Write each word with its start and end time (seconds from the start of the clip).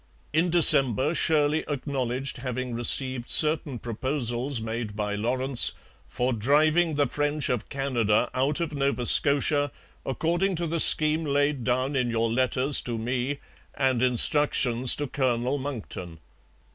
In 0.33 0.49
December 0.49 1.13
Shirley 1.13 1.63
acknowledged 1.67 2.37
having 2.37 2.73
received 2.73 3.29
certain 3.29 3.77
proposals 3.77 4.59
made 4.59 4.95
by 4.95 5.13
Lawrence 5.13 5.73
'for 6.07 6.33
driving 6.33 6.95
the 6.95 7.05
French 7.05 7.49
of 7.49 7.69
Canada 7.69 8.27
out 8.33 8.59
of 8.59 8.73
Nova 8.73 9.05
Scotia 9.05 9.71
according 10.03 10.55
to 10.55 10.65
the 10.65 10.79
scheme 10.79 11.23
laid 11.23 11.63
down 11.63 11.95
in 11.95 12.09
your 12.09 12.31
letters 12.31 12.81
to 12.81 12.97
me 12.97 13.37
and 13.75 14.01
instructions 14.01 14.95
to 14.95 15.05
Colonel 15.05 15.59
Monckton. 15.59 16.17